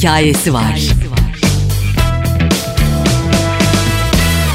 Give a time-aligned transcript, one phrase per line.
[0.00, 0.80] hikayesi var.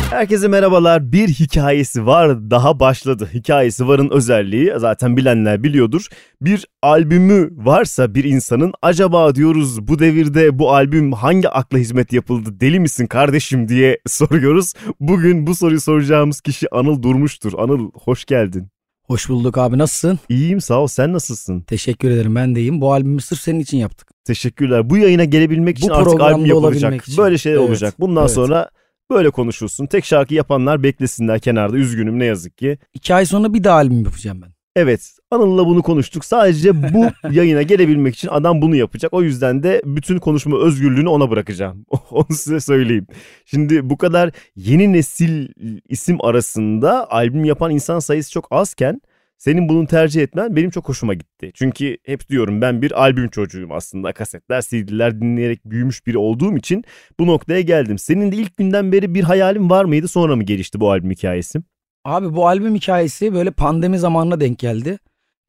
[0.09, 1.11] Herkese merhabalar.
[1.11, 3.29] Bir hikayesi var daha başladı.
[3.33, 6.07] Hikayesi varın özelliği zaten bilenler biliyordur.
[6.41, 12.59] Bir albümü varsa bir insanın acaba diyoruz bu devirde bu albüm hangi akla hizmet yapıldı
[12.59, 14.73] deli misin kardeşim diye soruyoruz.
[14.99, 17.53] Bugün bu soruyu soracağımız kişi Anıl Durmuş'tur.
[17.57, 18.74] Anıl hoş geldin.
[19.07, 20.19] Hoş bulduk abi nasılsın?
[20.29, 21.61] İyiyim sağ ol sen nasılsın?
[21.61, 22.81] Teşekkür ederim ben de iyiyim.
[22.81, 24.07] Bu albümü sırf senin için yaptık.
[24.23, 24.89] Teşekkürler.
[24.89, 26.83] Bu yayına gelebilmek için Bu artık albüm programda yapılacak.
[26.83, 27.17] olabilmek için.
[27.17, 27.93] Böyle şeyler Evet, olacak.
[27.99, 28.31] Bundan evet.
[28.31, 28.69] sonra
[29.11, 29.85] böyle konuşulsun.
[29.85, 31.77] Tek şarkı yapanlar beklesinler kenarda.
[31.77, 32.77] Üzgünüm ne yazık ki.
[32.93, 34.54] İki ay sonra bir daha albüm yapacağım ben.
[34.75, 36.25] Evet Anıl'la bunu konuştuk.
[36.25, 39.13] Sadece bu yayına gelebilmek için adam bunu yapacak.
[39.13, 41.85] O yüzden de bütün konuşma özgürlüğünü ona bırakacağım.
[42.11, 43.07] Onu size söyleyeyim.
[43.45, 45.47] Şimdi bu kadar yeni nesil
[45.89, 49.01] isim arasında albüm yapan insan sayısı çok azken
[49.37, 51.51] senin bunu tercih etmen benim çok hoşuma gitti.
[51.53, 54.13] Çünkü hep diyorum ben bir albüm çocuğuyum aslında.
[54.13, 56.83] Kasetler, CD'ler dinleyerek büyümüş biri olduğum için
[57.19, 57.97] bu noktaya geldim.
[57.97, 60.07] Senin de ilk günden beri bir hayalin var mıydı?
[60.07, 61.59] Sonra mı gelişti bu albüm hikayesi?
[62.05, 64.99] Abi bu albüm hikayesi böyle pandemi zamanına denk geldi.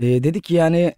[0.00, 0.94] Ee, dedik ki yani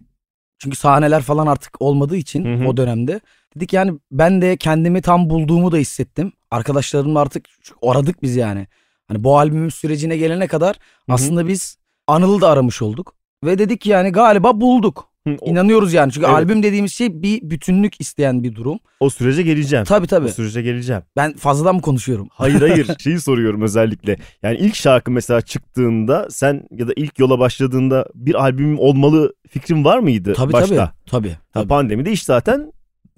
[0.59, 2.67] çünkü sahneler falan artık olmadığı için Hı hı.
[2.67, 3.19] o dönemde.
[3.55, 6.31] Dedik yani ben de kendimi tam bulduğumu da hissettim.
[6.51, 7.45] Arkadaşlarımla artık
[7.81, 8.67] aradık biz yani.
[9.07, 10.75] Hani bu albümün sürecine gelene kadar
[11.09, 13.15] aslında biz Anıl'ı da aramış olduk.
[13.43, 15.09] Ve dedik ki yani galiba bulduk.
[15.27, 16.11] Hı, o, İnanıyoruz yani.
[16.11, 16.35] Çünkü Evet.
[16.37, 18.79] albüm dediğimiz şey bir bütünlük isteyen bir durum.
[18.99, 19.85] o sürece geleceğim.
[19.85, 20.29] Tabii O tabii.
[20.29, 21.01] sürece geleceğim.
[21.15, 22.27] Ben fazladan mı konuşuyorum?
[22.31, 24.15] Hayır hayır şeyi soruyorum özellikle.
[24.43, 29.85] Yani ilk şarkı mesela çıktığında sen ya da ilk yola başladığında bir albüm olmalı fikrin
[29.85, 30.75] var mıydı Tabii başta?
[30.75, 30.89] tabii.
[31.05, 31.35] Tabii.
[31.53, 31.67] Tabii.
[31.67, 32.71] pandemide iş zaten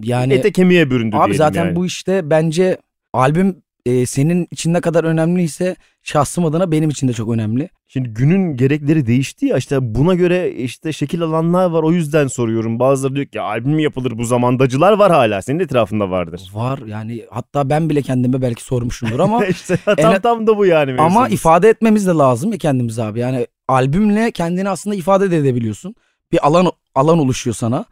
[0.03, 1.75] Yani ete kemiğe büründü abi zaten yani.
[1.75, 2.77] bu işte bence
[3.13, 7.69] albüm e, senin için ne kadar önemliyse şahsım adına benim için de çok önemli.
[7.87, 12.79] Şimdi günün gerekleri değişti ya işte buna göre işte şekil alanlar var o yüzden soruyorum.
[12.79, 16.41] Bazıları diyor ki albüm yapılır bu zamandacılar var hala senin etrafında vardır.
[16.53, 20.65] Var yani hatta ben bile kendime belki sormuşumdur ama işte tam En- tam da bu
[20.65, 21.33] yani ama mevzumuz.
[21.33, 23.19] ifade etmemiz de lazım ya kendimizi abi.
[23.19, 25.95] Yani albümle kendini aslında ifade de edebiliyorsun.
[26.31, 27.85] Bir alan alan oluşuyor sana.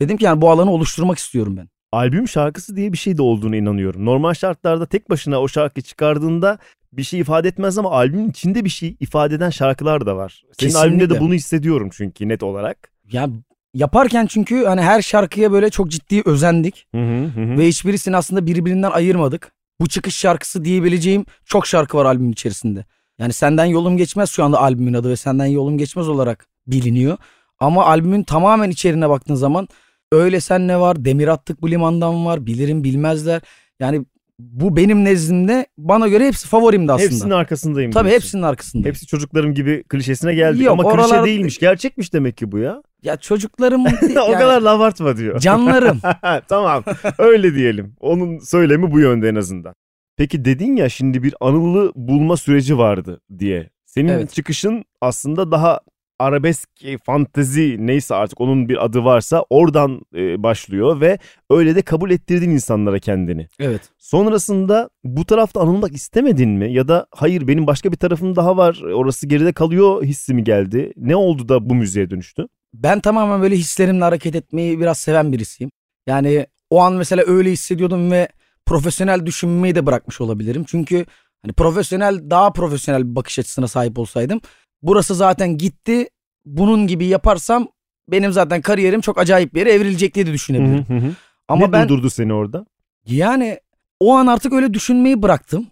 [0.00, 1.68] Dedim ki yani bu alanı oluşturmak istiyorum ben.
[1.92, 4.04] Albüm şarkısı diye bir şey de olduğunu inanıyorum.
[4.04, 6.58] Normal şartlarda tek başına o şarkı çıkardığında
[6.92, 10.42] bir şey ifade etmez ama albümün içinde bir şey ifade eden şarkılar da var.
[10.42, 10.78] Senin Kesinlikle.
[10.78, 12.92] albümde de bunu hissediyorum çünkü net olarak.
[13.12, 13.28] Ya
[13.74, 16.86] yaparken çünkü hani her şarkıya böyle çok ciddi özendik.
[16.94, 17.58] Hı hı hı.
[17.58, 19.52] Ve hiçbirisini aslında birbirinden ayırmadık.
[19.80, 22.84] Bu çıkış şarkısı diyebileceğim çok şarkı var albümün içerisinde.
[23.18, 27.16] Yani Senden Yolum Geçmez şu anda albümün adı ve Senden Yolum Geçmez olarak biliniyor.
[27.60, 29.68] Ama albümün tamamen içeriğine baktığın zaman
[30.12, 33.42] Öyle Sen Ne Var, Demir Attık Bu Limandan var, Bilirim Bilmezler.
[33.80, 34.04] Yani
[34.38, 37.10] bu benim nezdimde bana göre hepsi favorimdi aslında.
[37.10, 37.90] Hepsinin arkasındayım.
[37.90, 38.24] Tabii diyorsun.
[38.24, 38.88] hepsinin arkasında.
[38.88, 41.58] Hepsi çocuklarım gibi klişesine geldik Yok, ama klişe oralar- değilmiş.
[41.58, 42.82] Gerçekmiş demek ki bu ya.
[43.02, 45.40] Ya çocuklarım o yani kadar da abartma diyor.
[45.40, 46.00] canlarım.
[46.48, 46.84] tamam
[47.18, 47.94] öyle diyelim.
[48.00, 49.74] Onun söylemi bu yönde en azından.
[50.16, 53.70] Peki dedin ya şimdi bir anılı bulma süreci vardı diye.
[53.86, 54.32] Senin Evet.
[54.32, 55.80] çıkışın aslında daha
[56.18, 61.18] arabesk, e, fantezi neyse artık onun bir adı varsa oradan e, başlıyor ve
[61.50, 63.48] öyle de kabul ettirdin insanlara kendini.
[63.58, 63.82] Evet.
[63.98, 66.72] Sonrasında bu tarafta anılmak istemedin mi?
[66.72, 70.92] Ya da hayır benim başka bir tarafım daha var orası geride kalıyor hissi mi geldi?
[70.96, 72.46] Ne oldu da bu müziğe dönüştü?
[72.74, 75.70] Ben tamamen böyle hislerimle hareket etmeyi biraz seven birisiyim.
[76.06, 78.28] Yani o an mesela öyle hissediyordum ve
[78.66, 80.64] profesyonel düşünmeyi de bırakmış olabilirim.
[80.68, 81.06] Çünkü
[81.42, 84.40] hani profesyonel daha profesyonel bir bakış açısına sahip olsaydım
[84.82, 86.08] burası zaten gitti.
[86.44, 87.68] Bunun gibi yaparsam
[88.08, 90.84] benim zaten kariyerim çok acayip bir yere evrilecek diye de düşünebilirim.
[90.88, 91.12] Hı hı hı.
[91.48, 92.66] Ama ne ben durdurdu seni orada?
[93.06, 93.60] yani
[94.00, 95.66] o an artık öyle düşünmeyi bıraktım.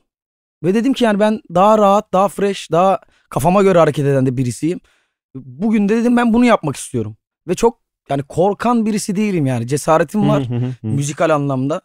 [0.65, 4.37] Ve dedim ki yani ben daha rahat, daha fresh, daha kafama göre hareket eden de
[4.37, 4.81] birisiyim.
[5.34, 7.16] Bugün de dedim ben bunu yapmak istiyorum.
[7.49, 9.66] Ve çok yani korkan birisi değilim yani.
[9.66, 10.49] Cesaretim var
[10.82, 11.81] müzikal anlamda.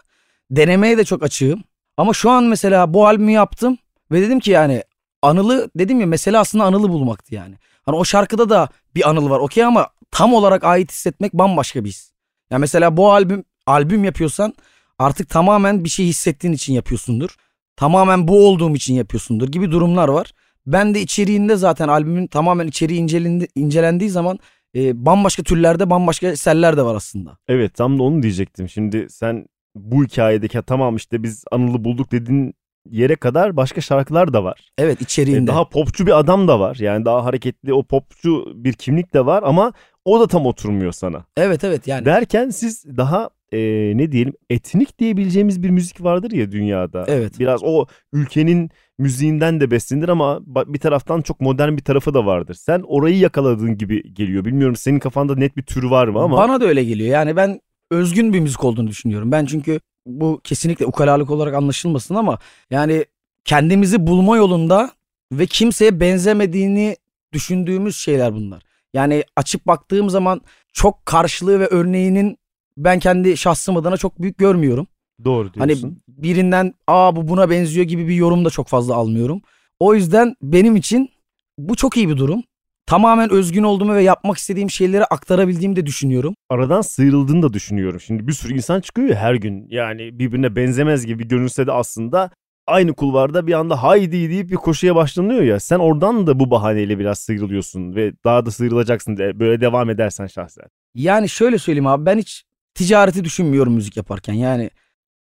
[0.52, 1.64] Denemeye de çok açığım.
[1.98, 3.78] Ama şu an mesela bu albümü yaptım
[4.12, 4.84] ve dedim ki yani
[5.26, 7.56] Anıl'ı dedim ya mesele aslında Anıl'ı bulmaktı yani.
[7.86, 11.90] Hani o şarkıda da bir Anıl var okey ama tam olarak ait hissetmek bambaşka bir
[11.90, 12.12] his.
[12.50, 14.54] Ya mesela bu albüm albüm yapıyorsan
[15.00, 17.36] artık tamamen bir şey hissettiğin için yapıyorsundur.
[17.76, 20.32] Tamamen bu olduğum için yapıyorsundur gibi durumlar var.
[20.68, 24.40] Ben de içeriğinde zaten albümün tamamen içeriği incelendi, incelendiği zaman
[24.76, 27.38] e, bambaşka türlerde bambaşka eserler de var aslında.
[27.48, 28.70] Evet tam da onu diyecektim.
[28.70, 29.46] Şimdi sen
[29.76, 32.54] bu hikayedeki "Ha, tamam işte biz Anıl'ı bulduk dediğin
[32.90, 34.70] yere kadar başka şarkılar da var.
[34.78, 35.48] Evet E, içeriğinde.
[35.48, 36.78] Daha popçu bir adam da var.
[36.80, 39.74] Yani daha hareketli o popçu bir kimlik de var ama
[40.06, 41.26] o da tam oturmuyor sana.
[41.38, 42.06] Evet evet yani.
[42.06, 43.58] Derken siz daha e,
[43.96, 47.06] ne diyelim etnik diyebileceğimiz bir müzik vardır ya dünyada.
[47.08, 47.40] Evet.
[47.40, 52.54] Biraz o ülkenin müziğinden de beslenir ama bir taraftan çok modern bir tarafı da vardır.
[52.54, 54.46] Sen orayı yakaladığın gibi geliyor.
[54.46, 56.38] Bilmiyorum senin kafanda net bir tür var mı ama.
[56.38, 57.10] Bana da öyle geliyor.
[57.10, 57.60] Yani ben
[57.92, 59.32] özgün bir müzik olduğunu düşünüyorum.
[59.32, 63.06] Ben çünkü bu kesinlikle ukalalık olarak anlaşılmasın ama yani
[63.46, 64.92] kendimizi bulma yolunda
[65.32, 66.98] ve kimseye benzemediğini
[67.34, 68.64] düşündüğümüz şeyler bunlar.
[68.94, 70.42] Yani açıp baktığım zaman
[70.74, 72.38] çok karşılığı ve örneğinin
[72.78, 74.88] ben kendi şahsım adına çok büyük görmüyorum.
[75.26, 76.02] Doğru Hani diyorsun.
[76.08, 79.42] birinden aa bu buna benziyor gibi bir yorum da çok fazla almıyorum.
[79.80, 81.10] O yüzden benim için
[81.58, 82.44] bu çok iyi bir durum.
[82.88, 86.36] Tamamen özgün olduğumu ve yapmak istediğim şeyleri aktarabildiğimi de düşünüyorum.
[86.50, 88.00] Aradan sıyrıldığını da düşünüyorum.
[88.00, 89.68] Şimdi bir sürü insan çıkıyor ya her gün.
[89.70, 92.32] Yani birbirine benzemez gibi görünse de aslında
[92.68, 95.60] aynı kulvarda bir anda haydi deyip bir koşuya başlanıyor ya.
[95.60, 100.28] Sen oradan da bu bahaneyle biraz sıyrılıyorsun ve daha da sıyrılacaksın de böyle devam edersen
[100.28, 100.66] şahsen.
[100.96, 102.44] Yani şöyle söyleyeyim abi ben hiç
[102.74, 104.34] ticareti düşünmüyorum müzik yaparken.
[104.34, 104.70] Yani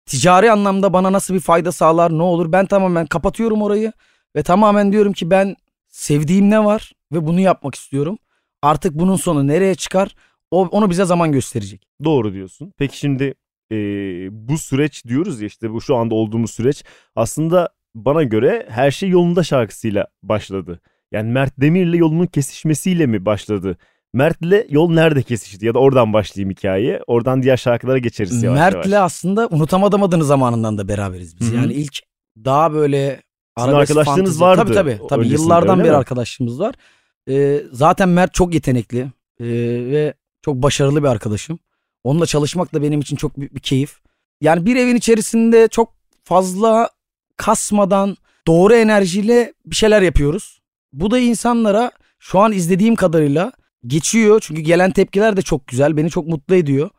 [0.06, 3.94] ticari anlamda bana nasıl bir fayda sağlar ne olur ben tamamen kapatıyorum orayı
[4.36, 5.56] ve tamamen diyorum ki ben
[5.88, 8.18] sevdiğim ne var ve bunu yapmak istiyorum.
[8.62, 10.16] Artık bunun sonu nereye çıkar
[10.52, 11.88] o, onu bize zaman gösterecek.
[12.04, 12.74] Doğru diyorsun.
[12.78, 13.34] Peki şimdi
[13.72, 13.76] e,
[14.32, 16.84] bu süreç diyoruz ya işte bu şu anda olduğumuz süreç
[17.16, 20.82] aslında bana göre her şey yolunda şarkısıyla başladı.
[21.12, 23.78] Yani Mert Demir'le yolunun kesişmesiyle mi başladı?
[24.14, 27.02] Mert'le yol nerede kesişti ya da oradan başlayayım hikaye.
[27.08, 29.06] Oradan diğer şarkılara geçeriz yavaş Mert'le yavaş.
[29.12, 31.48] aslında unutamadım adını zamanından da beraberiz biz.
[31.48, 31.56] Hı hı.
[31.56, 32.00] Yani ilk
[32.46, 33.22] daha böyle
[33.60, 35.08] Sizin arkadaşlığınız fantezi- vardı Tabii tabii.
[35.10, 35.28] tabii.
[35.28, 35.96] Yıllardan beri mi?
[35.96, 36.76] arkadaşlığımız var.
[37.30, 39.00] Ee, zaten Mert çok yetenekli
[39.40, 39.46] ee,
[39.92, 41.60] ve çok başarılı bir arkadaşım.
[42.04, 44.00] Onunla çalışmak da benim için çok büyük bir keyif.
[44.42, 45.94] Yani bir evin içerisinde çok
[46.24, 46.90] fazla
[47.38, 48.18] kasmadan
[48.48, 50.62] doğru enerjiyle bir şeyler yapıyoruz.
[50.94, 53.52] Bu da insanlara şu an izlediğim kadarıyla
[53.88, 54.40] geçiyor.
[54.44, 55.98] Çünkü gelen tepkiler de çok güzel.
[55.98, 56.90] Beni çok mutlu ediyor.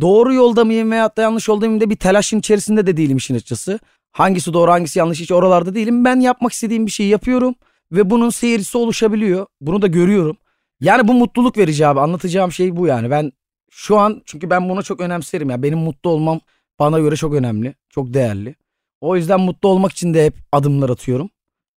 [0.00, 3.34] Doğru yolda mıyım veyahut da yanlış yolda mıyım da bir telaşın içerisinde de değilim işin
[3.34, 3.78] açıkçası.
[4.12, 6.04] Hangisi doğru hangisi yanlış hiç oralarda değilim.
[6.04, 7.54] Ben yapmak istediğim bir şeyi yapıyorum
[7.92, 9.46] ve bunun seyircisi oluşabiliyor.
[9.60, 10.36] Bunu da görüyorum.
[10.80, 13.10] Yani bu mutluluk verici abi anlatacağım şey bu yani.
[13.10, 13.32] Ben
[13.70, 15.62] şu an çünkü ben bunu çok önemserim ya.
[15.62, 16.40] Benim mutlu olmam
[16.78, 18.54] bana göre çok önemli, çok değerli.
[19.00, 21.30] O yüzden mutlu olmak için de hep adımlar atıyorum.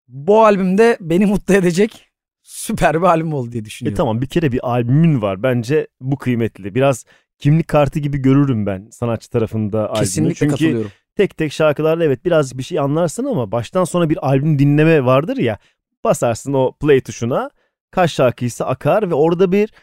[0.07, 2.07] Bu albümde beni mutlu edecek
[2.43, 3.97] süper bir albüm oldu diye E düşünüyorum.
[3.97, 5.43] tamam bir kere bir albümün var.
[5.43, 6.75] Bence bu kıymetli.
[6.75, 7.05] Biraz
[7.37, 9.99] kimlik kartı gibi görürüm ben sanatçı tarafında albümü.
[9.99, 10.91] Kesinlikle Çünkü katılıyorum.
[11.15, 15.37] tek tek şarkılarla evet biraz bir şey anlarsın ama baştan sona bir albüm dinleme vardır
[15.37, 15.57] ya.
[16.03, 17.49] Basarsın o play tuşuna
[17.91, 19.73] kaç şarkıysa akar ve orada bir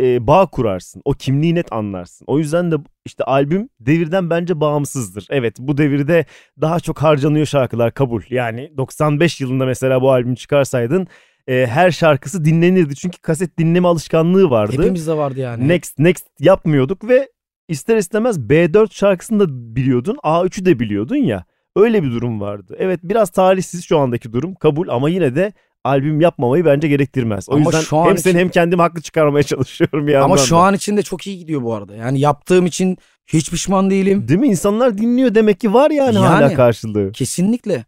[0.00, 1.02] e, bağ kurarsın.
[1.04, 2.24] O kimliği net anlarsın.
[2.28, 5.26] O yüzden de işte albüm devirden bence bağımsızdır.
[5.30, 6.24] Evet bu devirde
[6.60, 8.22] daha çok harcanıyor şarkılar kabul.
[8.30, 11.06] Yani 95 yılında mesela bu albüm çıkarsaydın
[11.48, 12.96] e, her şarkısı dinlenirdi.
[12.96, 14.72] Çünkü kaset dinleme alışkanlığı vardı.
[14.72, 15.68] Hepimizde vardı yani.
[15.68, 17.28] Next next yapmıyorduk ve
[17.68, 20.16] ister istemez B4 şarkısını da biliyordun.
[20.16, 21.44] A3'ü de biliyordun ya.
[21.78, 22.76] Öyle bir durum vardı.
[22.78, 25.52] Evet biraz talihsiz şu andaki durum kabul ama yine de
[25.84, 27.48] albüm yapmamayı bence gerektirmez.
[27.48, 30.36] O Ama yüzden şu an hem için- seni hem kendimi haklı çıkarmaya çalışıyorum bir Ama
[30.36, 30.58] şu da.
[30.60, 31.94] an için de çok iyi gidiyor bu arada.
[31.94, 34.28] Yani yaptığım için hiç pişman değilim.
[34.28, 34.48] Değil mi?
[34.48, 36.54] İnsanlar dinliyor demek ki var yani, hala Yani.
[36.54, 37.12] karşılığı.
[37.12, 37.84] Kesinlikle.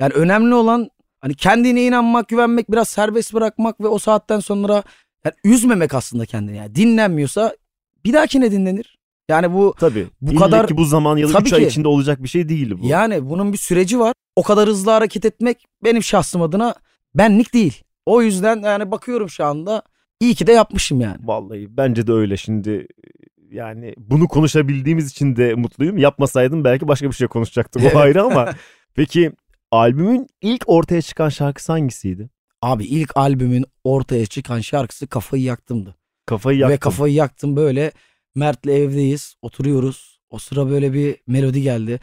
[0.00, 0.88] Yani önemli olan
[1.20, 4.82] hani kendine inanmak, güvenmek, biraz serbest bırakmak ve o saatten sonra
[5.24, 6.56] yani üzmemek aslında kendini.
[6.56, 7.56] Yani dinlenmiyorsa
[8.04, 8.98] bir dahakine dinlenir.
[9.32, 10.06] Yani bu Tabii.
[10.20, 12.74] Bu kadar- ki bu zaman ya da Tabii 3 ay içinde olacak bir şey değil
[12.82, 12.86] bu.
[12.86, 14.14] yani bunun bir süreci var.
[14.36, 16.74] O kadar hızlı hareket etmek benim şahsım adına
[17.14, 17.82] benlik değil.
[18.06, 19.82] O yüzden yani bakıyorum şu anda
[20.20, 21.16] iyi ki de yapmışım yani.
[21.24, 22.86] Vallahi bence de öyle şimdi
[23.50, 25.98] yani bunu konuşabildiğimiz için de mutluyum.
[25.98, 27.96] Yapmasaydım belki başka bir şey konuşacaktık Evet.
[27.96, 28.52] o ayrı ama.
[28.94, 29.32] Peki
[29.70, 32.30] albümün ilk ortaya çıkan şarkısı hangisiydi?
[32.62, 35.96] Abi ilk albümün ortaya çıkan şarkısı Kafayı Yaktım'dı.
[36.26, 36.74] Kafayı yaktım.
[36.74, 37.92] Ve kafayı yaktım böyle
[38.34, 40.12] Mert'le evdeyiz oturuyoruz.
[40.30, 42.00] O sıra böyle bir melodi geldi.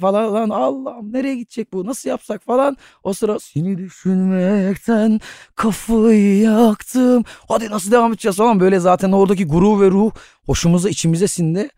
[0.00, 2.76] falan lan Allah'ım nereye gidecek bu nasıl yapsak falan.
[3.02, 5.20] O sıra seni düşünmekten
[5.54, 7.24] kafayı yaktım.
[7.48, 10.10] Hadi nasıl devam edeceğiz falan böyle zaten oradaki guru ve ruh
[10.46, 11.68] hoşumuza içimize sindi.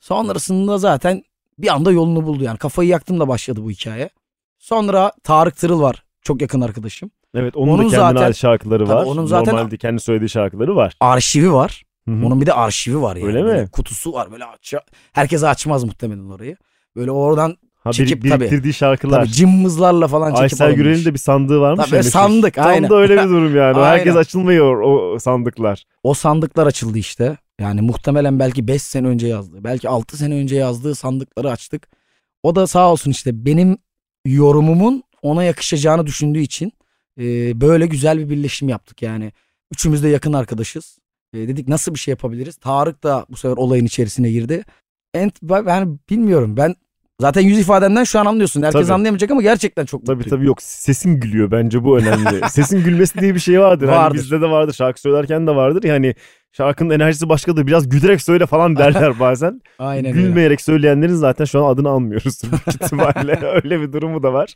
[0.00, 1.22] Sonrasında zaten
[1.58, 4.10] bir anda yolunu buldu yani kafayı yaktım da başladı bu hikaye.
[4.58, 7.10] Sonra Tarık Tırıl var çok yakın arkadaşım.
[7.34, 9.04] Evet onun, Onun da kendine zaten- ait şarkıları var.
[9.04, 10.94] onun zaten- Normalde kendi söylediği şarkıları var.
[11.00, 11.82] Arşivi var.
[12.08, 12.26] Hı hı.
[12.26, 13.26] Onun bir de arşivi var yani.
[13.26, 13.48] Öyle mi?
[13.48, 14.74] Böyle kutusu var böyle aç.
[15.12, 16.56] Herkese açmaz muhtemelen orayı.
[16.96, 19.20] Böyle oradan ha, bir- çekip tabii- biriktirdiği şarkılar.
[19.20, 20.72] tabii cımbızlarla falan çekip Aysel.
[20.72, 21.90] Gürel'in de bir sandığı varmış.
[21.90, 22.90] Tabii, sandık, Tam aynen.
[22.90, 23.78] da öyle bir durum yani.
[23.84, 25.84] Herkes açılmıyor o sandıklar.
[26.02, 27.36] O sandıklar açıldı işte.
[27.60, 31.88] Yani muhtemelen belki 5 sene önce yazdığı, belki 6 sene önce yazdığı sandıkları açtık.
[32.42, 33.78] O da sağ olsun işte benim
[34.26, 36.72] yorumumun ona yakışacağını düşündüğü için
[37.20, 39.32] e, böyle güzel bir birleşim yaptık yani.
[39.72, 40.98] Üçümüz de yakın arkadaşız.
[41.34, 42.56] E, dedik nasıl bir şey yapabiliriz?
[42.56, 44.64] Tarık da bu sefer olayın içerisine girdi.
[45.14, 46.76] En, ben, bilmiyorum ben
[47.22, 48.62] Zaten yüz ifadenden şu an anlıyorsun.
[48.62, 48.92] Herkes Tabii.
[48.92, 50.36] anlayamayacak ama gerçekten çok Tabii mutluyum.
[50.38, 52.40] tabii yok sesin gülüyor bence bu önemli.
[52.50, 53.88] sesin gülmesi diye bir şey vardır.
[53.88, 54.18] Hani Vardır.
[54.18, 55.82] bizde de vardır şarkı söylerken de vardır.
[55.82, 56.14] Yani
[56.52, 59.60] şarkının enerjisi başkadır biraz gülerek söyle falan derler bazen.
[59.78, 60.22] Aynen öyle.
[60.22, 63.40] Gülmeyerek söyleyenlerin zaten şu an adını almıyoruz ihtimalle.
[63.64, 64.54] Öyle bir durumu da var.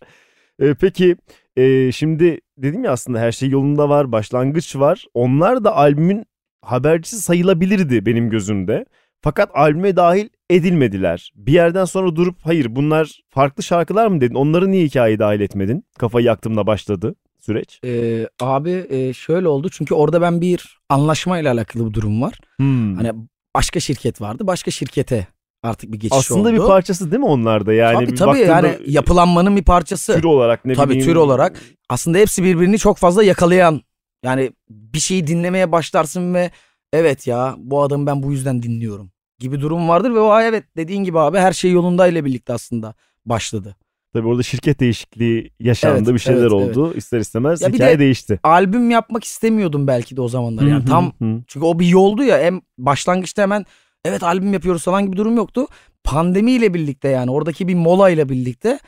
[0.61, 1.17] Ee, peki
[1.57, 5.05] e, şimdi dedim ya aslında her şey yolunda var, başlangıç var.
[5.15, 6.27] Onlar da albümün
[6.63, 8.85] habercisi sayılabilirdi benim gözümde.
[9.23, 11.33] Fakat albüme dahil edilmediler.
[11.35, 14.35] Bir yerden sonra durup hayır bunlar farklı şarkılar mı dedin?
[14.35, 15.85] Onları niye hikayeye dahil etmedin?
[15.99, 17.81] Kafayı yaktığımda başladı süreç.
[17.85, 22.41] Ee, abi e, şöyle oldu çünkü orada ben bir anlaşmayla alakalı bir durum var.
[22.57, 22.95] Hmm.
[22.95, 23.13] Hani
[23.57, 24.47] başka şirket vardı.
[24.47, 25.27] Başka şirkete
[25.67, 26.53] artık bir geçiş aslında oldu.
[26.53, 27.73] bir parçası değil mi onlar da?
[27.73, 30.15] Yani tabii bir tabii yani yapılanmanın bir parçası.
[30.15, 31.07] tür olarak ne Tabii, bileyim.
[31.07, 31.61] tür olarak.
[31.89, 33.81] Aslında hepsi birbirini çok fazla yakalayan.
[34.23, 36.51] Yani bir şeyi dinlemeye başlarsın ve
[36.93, 41.05] evet ya bu adamı ben bu yüzden dinliyorum gibi durum vardır ve o evet dediğin
[41.05, 42.95] gibi abi her şey yolunda ile birlikte aslında
[43.27, 43.77] başladı.
[44.13, 46.93] Tabii orada şirket değişikliği yaşandı Evet, bir şeyler evet, oldu.
[46.97, 48.41] İster istemez Ya bir hikaye de- değişti.
[48.43, 51.13] Albüm yapmak istemiyordum belki de o zamanlar yani tam
[51.47, 53.65] çünkü o bir yoldu ya hem başlangıçta hemen
[54.07, 55.67] evet albüm yapıyoruz falan gibi durum yoktu.
[56.05, 58.79] Pandemiyle birlikte yani oradaki bir mola ile birlikte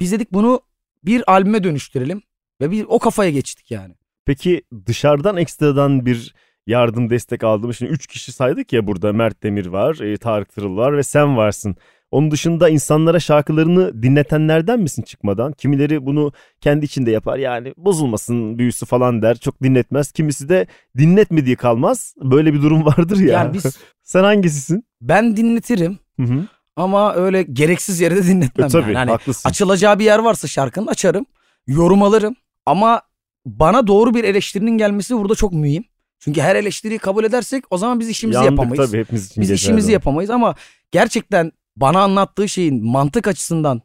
[0.00, 0.60] biz dedik bunu
[1.04, 2.22] bir albüme dönüştürelim
[2.60, 3.94] ve bir o kafaya geçtik yani.
[4.26, 6.34] Peki dışarıdan ekstradan bir
[6.66, 10.76] yardım destek aldığımız şimdi 3 kişi saydık ya burada Mert Demir var, e, Tarık Tırıl
[10.76, 11.76] var ve sen varsın.
[12.10, 15.52] Onun dışında insanlara şarkılarını dinletenlerden misin çıkmadan?
[15.52, 20.12] Kimileri bunu kendi içinde yapar yani bozulmasın büyüsü falan der çok dinletmez.
[20.12, 20.66] Kimisi de
[20.98, 22.14] dinletmediği kalmaz.
[22.22, 23.32] Böyle bir durum vardır ya.
[23.32, 23.64] Yani biz
[24.02, 24.84] Sen hangisisin?
[25.00, 26.44] ben dinletirim Hı hı.
[26.76, 28.66] ama öyle gereksiz yere de dinletmem.
[28.66, 28.96] E, tabii yani.
[28.96, 29.48] Hani haklısın.
[29.48, 31.26] açılacağı bir yer varsa şarkının açarım,
[31.66, 32.36] yorum alırım
[32.66, 33.02] ama
[33.46, 35.84] bana doğru bir eleştirinin gelmesi burada çok mühim.
[36.20, 38.90] Çünkü her eleştiriyi kabul edersek o zaman biz işimizi Yandık yapamayız.
[38.90, 39.92] tabii hepimiz için Biz işimizi o.
[39.92, 40.54] yapamayız ama
[40.90, 43.82] gerçekten bana anlattığı şeyin mantık açısından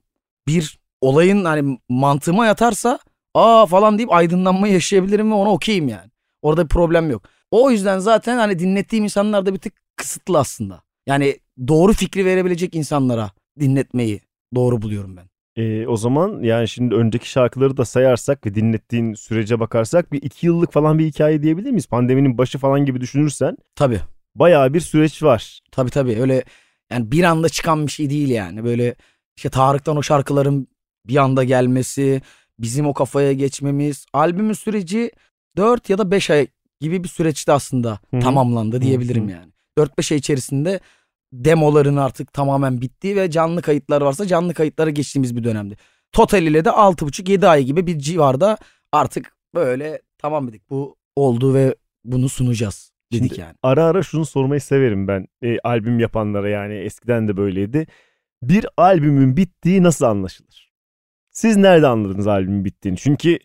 [0.47, 2.99] bir olayın hani mantığıma yatarsa
[3.33, 6.11] aa falan deyip aydınlanma yaşayabilirim ve ona okeyim yani.
[6.41, 7.23] Orada bir problem yok.
[7.51, 10.81] O yüzden zaten hani dinlettiğim insanlar da bir tık kısıtlı aslında.
[11.07, 14.21] Yani doğru fikri verebilecek insanlara dinletmeyi
[14.55, 15.29] doğru buluyorum ben.
[15.55, 20.45] Ee, o zaman yani şimdi önceki şarkıları da sayarsak ve dinlettiğin sürece bakarsak bir iki
[20.45, 21.87] yıllık falan bir hikaye diyebilir miyiz?
[21.87, 23.99] Pandeminin başı falan gibi düşünürsen Tabii.
[24.35, 25.59] bayağı bir süreç var.
[25.71, 26.43] Tabii tabii öyle
[26.93, 28.63] yani bir anda çıkan bir şey değil yani.
[28.63, 28.95] Böyle
[29.37, 30.67] işte Tarık'tan o şarkıların
[31.07, 32.21] bir anda gelmesi,
[32.59, 34.05] bizim o kafaya geçmemiz.
[34.13, 35.11] Albümün süreci
[35.57, 36.47] 4 ya da 5 ay
[36.81, 38.21] gibi bir süreçte aslında Hı hı.
[38.21, 39.31] tamamlandı diyebilirim hı.
[39.31, 39.51] yani.
[39.77, 40.79] 4-5 ay içerisinde
[41.33, 45.77] demoların artık tamamen bittiği ve canlı kayıtlar varsa canlı kayıtlara geçtiğimiz bir dönemdi.
[46.11, 48.57] Total ile de 6,5-7 ay gibi bir civarda
[48.91, 53.55] artık böyle tamam dedik bu oldu ve bunu sunacağız dedik Şimdi yani.
[53.63, 57.87] Ara ara şunu sormayı severim ben e, albüm yapanlara yani eskiden de böyleydi.
[58.43, 60.73] Bir albümün bittiği nasıl anlaşılır?
[61.31, 62.97] Siz nerede anladınız albümün bittiğini?
[62.97, 63.39] Çünkü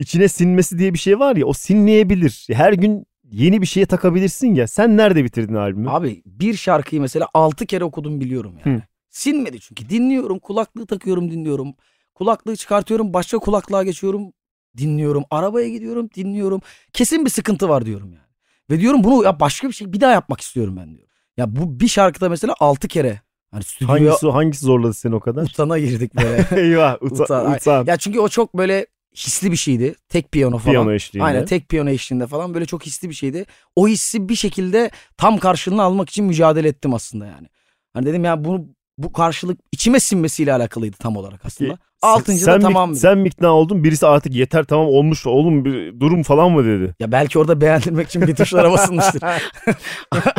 [0.00, 2.46] içine sinmesi diye bir şey var ya o sinmeyebilir.
[2.52, 4.66] Her gün yeni bir şeye takabilirsin ya.
[4.66, 5.90] Sen nerede bitirdin albümü?
[5.90, 8.76] Abi bir şarkıyı mesela 6 kere okudum biliyorum yani.
[8.76, 8.82] Hı.
[9.10, 11.74] Sinmedi çünkü dinliyorum kulaklığı takıyorum dinliyorum.
[12.14, 14.32] Kulaklığı çıkartıyorum başka kulaklığa geçiyorum
[14.76, 15.24] dinliyorum.
[15.30, 16.60] Arabaya gidiyorum dinliyorum.
[16.92, 18.23] Kesin bir sıkıntı var diyorum yani.
[18.70, 21.08] Ve diyorum bunu ya başka bir şey bir daha yapmak istiyorum ben diyorum.
[21.36, 25.42] Ya bu bir şarkıda mesela 6 kere hani stüdyoya hangisi hangisi zorladı seni o kadar?
[25.42, 26.46] utana girdik böyle.
[26.62, 27.46] Eyvah uta, Utan.
[27.46, 27.84] Ay- utan.
[27.86, 29.94] ya çünkü o çok böyle hisli bir şeydi.
[30.08, 30.72] Tek piyano falan.
[30.72, 31.26] Piyano eşliğinde.
[31.26, 33.46] Aynen tek piyano eşliğinde falan böyle çok hisli bir şeydi.
[33.76, 37.48] O hissi bir şekilde tam karşılığını almak için mücadele ettim aslında yani.
[37.92, 38.66] Hani dedim ya bunu
[38.98, 41.78] bu karşılık içime sinmesiyle alakalıydı tam olarak aslında.
[42.02, 42.94] Altıncı sen da tamam.
[42.94, 43.84] sen mi ikna oldun?
[43.84, 46.94] Birisi artık yeter tamam olmuş oğlum bir durum falan mı dedi?
[47.00, 49.22] Ya belki orada beğendirmek için bir tuşlara basılmıştır.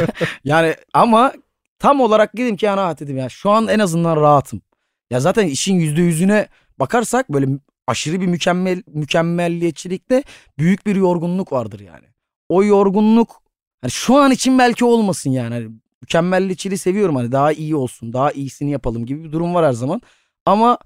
[0.43, 1.33] yani ama
[1.79, 4.61] tam olarak dedim ki rahat dedim ya şu an en azından rahatım.
[5.11, 6.47] Ya zaten işin yüzde yüzüne
[6.79, 7.47] bakarsak böyle
[7.87, 10.23] aşırı bir mükemmel mükemmelliyetçilikte
[10.59, 12.05] büyük bir yorgunluk vardır yani.
[12.49, 13.41] O yorgunluk
[13.81, 15.53] hani şu an için belki olmasın yani.
[15.53, 15.69] Hani
[16.05, 20.01] mükemmelliyetçiliği seviyorum hani daha iyi olsun, daha iyisini yapalım gibi bir durum var her zaman.
[20.45, 20.77] Ama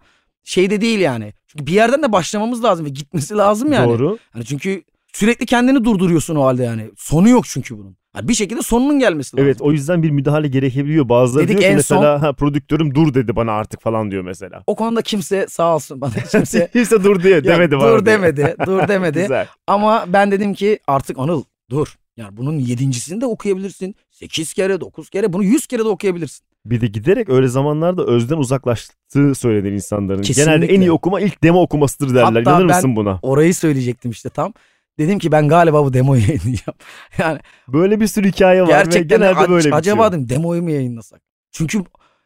[0.43, 1.33] şeyde değil yani.
[1.47, 3.89] Çünkü bir yerden de başlamamız lazım ve gitmesi lazım yani.
[3.89, 4.17] Doğru.
[4.33, 4.83] Hani çünkü
[5.13, 6.91] sürekli kendini durduruyorsun o halde yani.
[6.97, 7.95] Sonu yok çünkü bunun.
[8.13, 9.45] Hani bir şekilde sonunun gelmesi lazım.
[9.45, 11.09] Evet o yüzden bir müdahale gerekebiliyor.
[11.09, 14.63] Bazıları Dedik diyor ki mesela ha, prodüktörüm dur dedi bana artık falan diyor mesela.
[14.67, 17.83] O konuda kimse sağ olsun bana kimse Kimse dur diye Ya demedi bana.
[17.83, 18.05] dur diyor.
[18.05, 18.55] demedi.
[18.65, 19.47] Dur demedi.
[19.67, 21.95] Ama ben dedim ki artık Anıl dur.
[22.19, 23.95] Yani bunun yedincisini de okuyabilirsin.
[24.11, 26.45] Sekiz kere, dokuz kere, bunu yüz kere de okuyabilirsin.
[26.65, 30.21] Bir de giderek öyle zamanlarda özden uzaklaştığı söylenir insanların.
[30.21, 30.51] Kesinlikle.
[30.51, 32.23] Genelde en iyi okuma ilk demo okumasıdır derler.
[32.23, 33.19] Hatta İnanır mısın buna?
[33.21, 34.53] Orayı söyleyecektim işte tam.
[34.99, 36.77] Dedim ki ben galiba bu demoyu yayınlayacağım.
[37.17, 39.77] Yani Böyle bir sürü hikaye var ve gerçekten genelde a- böyle bitiyor.
[39.77, 41.21] acaba dedim demoyu mu yayınlasak?
[41.51, 41.83] Çünkü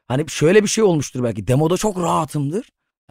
[0.07, 1.47] Hani şöyle bir şey olmuştur belki.
[1.47, 2.69] Demoda çok rahatımdır.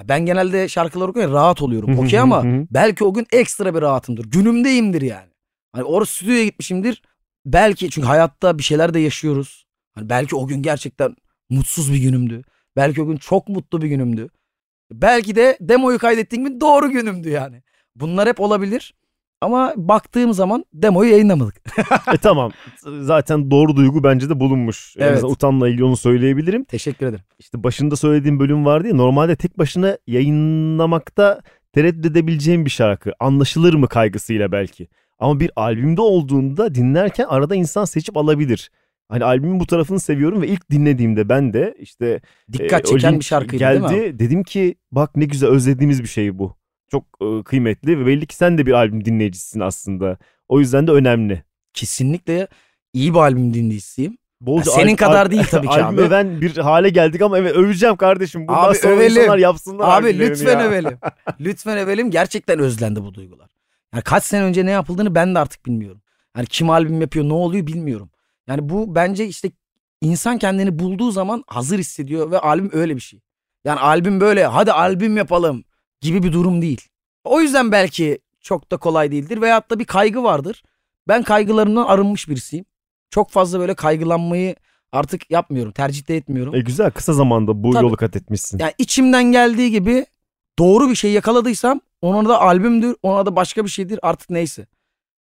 [0.09, 1.99] Ben genelde şarkılar okurken rahat oluyorum.
[1.99, 4.25] Okey ama belki o gün ekstra bir rahatımdır.
[4.25, 5.32] Günümdeyimdir yani.
[5.73, 7.03] Hani orası stüdyoya gitmişimdir.
[7.47, 9.67] Belki çünkü hayatta bir şeyler de yaşıyoruz.
[9.95, 11.17] Hani belki o gün gerçekten
[11.51, 12.43] mutsuz bir günümdü.
[12.77, 14.29] Belki o gün çok mutlu bir günümdü.
[14.93, 17.63] Belki de demoyu kaydettiğim gün doğru günümdü yani.
[17.97, 18.95] Bunlar hep olabilir.
[19.41, 21.57] Ama baktığım zaman demoyu yayınlamadık.
[22.15, 22.53] e tamam.
[23.01, 24.95] Zaten doğru duygu bence de bulunmuş.
[24.99, 25.17] En Evet.
[25.17, 26.65] azından utanla ilgili onu söyleyebilirim.
[26.65, 27.25] Teşekkür ederim.
[27.39, 31.41] İşte başında söylediğim bölüm vardı ya normalde tek başına yayınlamakta
[31.73, 33.13] tereddüt edebileceğim bir şarkı.
[33.21, 34.89] Anlaşılır mı kaygısıyla belki.
[35.23, 38.71] Ama bir albümde olduğunda dinlerken arada insan seçip alabilir.
[39.09, 42.21] Hani albümün bu tarafını seviyorum ve ilk dinlediğimde ben de işte
[42.53, 43.89] Dikkat e, çeken bir şarkıydı geldi.
[43.89, 44.19] değil mi?
[44.19, 46.57] Dedim ki bak ne güzel özlediğimiz bir şey bu.
[46.91, 50.17] Çok e, kıymetli ve belli ki sen de bir albüm dinleyicisisin aslında.
[50.49, 51.43] O yüzden de önemli.
[51.75, 52.49] Kesinlikle
[52.93, 54.19] iyi bir albüm dinleyicisiyim.
[54.41, 56.01] Bolca Ya senin al- kadar al- değil tabii ki abi.
[56.01, 58.49] öven bir hale geldik ama evet öveceğim kardeşim.
[58.49, 59.39] Bundan Abi sonra övelim.
[59.39, 60.67] yapsınlar Abi lütfen ya.
[60.67, 60.99] övelim.
[61.41, 62.11] lütfen övelim.
[62.11, 63.52] Gerçekten özlendi bu duygular.
[63.93, 66.03] Yani kaç sene önce ne yapıldığını ben de artık bilmiyorum.
[66.37, 68.11] Yani kim albüm yapıyor ne oluyor bilmiyorum.
[68.47, 69.51] Yani bu bence işte
[70.01, 73.21] insan kendini bulduğu zaman hazır hissediyor ve albüm öyle bir şey.
[73.65, 75.65] Yani albüm böyle hadi albüm yapalım
[76.01, 76.89] gibi bir durum değil.
[77.25, 80.63] O yüzden belki çok da kolay değildir veyahut da bir kaygı vardır.
[81.09, 82.65] Ben kaygılarımdan arınmış birisiyim.
[83.11, 84.57] Çok fazla böyle kaygılanmayı
[84.93, 85.73] artık yapmıyorum.
[85.73, 86.55] Tercih de etmiyorum.
[86.55, 87.85] E güzel kısa zamanda bu Tabii.
[87.85, 88.59] yolu kat etmişsin.
[88.59, 90.07] Yani içimden geldiği gibi
[90.59, 94.67] doğru bir şey yakaladıysam ona da albümdür, ona da başka bir şeydir artık neyse.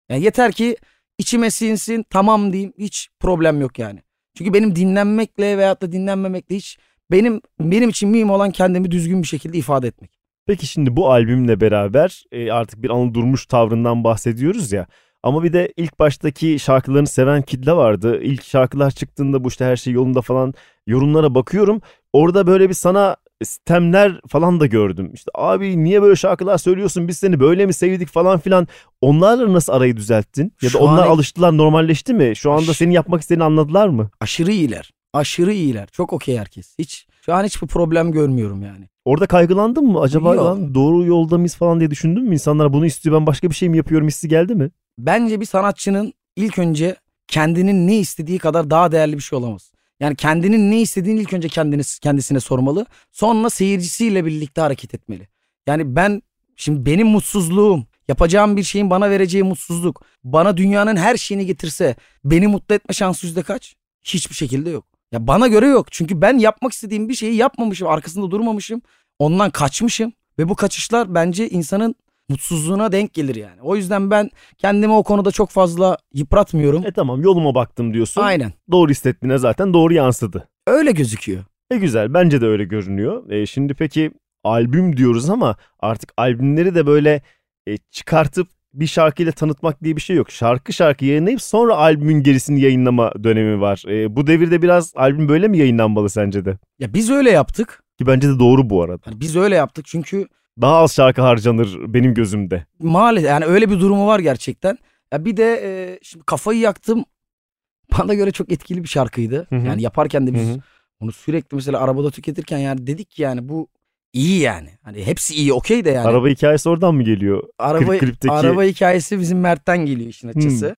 [0.08, 0.76] Yani yeter ki
[1.18, 4.02] içime sinsin tamam diyeyim hiç problem yok yani.
[4.38, 6.78] Çünkü benim dinlenmekle veyahut da dinlenmemekle hiç
[7.10, 10.18] benim benim için mühim olan kendimi düzgün bir şekilde ifade etmek.
[10.46, 14.86] Peki şimdi bu albümle beraber e, artık bir Anıl Durmuş tavrından bahsediyoruz ya.
[15.22, 18.20] Ama bir de ilk baştaki şarkılarını seven kitle vardı.
[18.22, 20.54] İlk şarkılar çıktığında bu işte her şey yolunda falan
[20.86, 21.80] yorumlara bakıyorum.
[22.12, 25.10] Orada böyle bir sana sistemler falan da gördüm.
[25.14, 28.68] İşte abi niye böyle şarkılar söylüyorsun biz seni böyle mi sevdik falan filan.
[29.00, 30.52] Onlarla nasıl arayı düzelttin?
[30.62, 32.32] Ya da Şu an- onlar alıştılar normalleşti mi?
[32.36, 34.10] Şu anda Aş- senin yapmak istediğini anladılar mı?
[34.20, 34.90] Aşırı iyiler.
[35.12, 35.88] Aşırı iyiler.
[35.92, 36.74] Çok okey herkes.
[36.78, 38.88] Hiç şu an hiçbir problem görmüyorum yani.
[39.04, 40.00] Orada kaygılandın mı?
[40.00, 40.44] Acaba Yok.
[40.44, 42.32] lan doğru yolda mıyız falan diye düşündün mü?
[42.34, 44.70] İnsanlar bunu istiyor ben başka bir şey mi yapıyorum hissi geldi mi?
[44.98, 46.96] bence bir sanatçının ilk önce
[47.28, 49.72] kendinin ne istediği kadar daha değerli bir şey olamaz.
[50.00, 52.86] Yani kendinin ne istediğini ilk önce kendini, kendisine sormalı.
[53.12, 55.28] Sonra seyircisiyle birlikte hareket etmeli.
[55.66, 56.22] Yani ben
[56.56, 62.46] şimdi benim mutsuzluğum, yapacağım bir şeyin bana vereceği mutsuzluk, bana dünyanın her şeyini getirse beni
[62.46, 63.76] mutlu etme şansı yüzde kaç?
[64.04, 64.84] Hiçbir şekilde yok.
[65.12, 65.92] Ya bana göre yok.
[65.92, 68.82] Çünkü ben yapmak istediğim bir şeyi yapmamışım, arkasında durmamışım.
[69.18, 71.94] Ondan kaçmışım ve bu kaçışlar bence insanın
[72.28, 73.62] mutsuzluğuna denk gelir yani.
[73.62, 76.86] O yüzden ben kendimi o konuda çok fazla yıpratmıyorum.
[76.86, 78.20] E tamam yoluma baktım diyorsun.
[78.20, 78.52] Aynen.
[78.70, 80.48] Doğru hissettiğine zaten doğru yansıdı.
[80.66, 81.44] Öyle gözüküyor.
[81.70, 83.30] E güzel bence de öyle görünüyor.
[83.30, 84.10] E, şimdi peki
[84.44, 87.22] albüm diyoruz ama artık albümleri de böyle
[87.68, 90.30] e, çıkartıp bir şarkıyla tanıtmak diye bir şey yok.
[90.30, 93.82] Şarkı şarkı yayınlayıp sonra albümün gerisini yayınlama dönemi var.
[93.88, 96.58] E, bu devirde biraz albüm böyle mi yayınlanmalı sence de?
[96.78, 97.82] Ya biz öyle yaptık.
[97.98, 99.02] Ki bence de doğru bu arada.
[99.06, 100.26] Yani biz öyle yaptık çünkü
[100.60, 102.66] Daha az şarkı harcanır benim gözümde.
[102.78, 104.78] maalesef yani öyle bir durumu var gerçekten.
[105.12, 107.04] Ya bir de e, şimdi kafayı yaktım.
[107.98, 109.46] Bana göre çok etkili bir şarkıydı.
[109.48, 109.66] Hı hı.
[109.66, 110.58] Yani yaparken de biz Hı hı.
[111.00, 113.68] onu sürekli mesela arabada tüketirken yani dedik ki yani bu
[114.12, 114.70] iyi yani.
[114.82, 116.08] Hani hepsi iyi okey de yani.
[116.08, 117.42] Araba hikayesi oradan mı geliyor?
[117.58, 120.66] araba, klip- klipteki- araba hikayesi bizim Mert'ten geliyor işin açısı.
[120.66, 120.74] Hmm.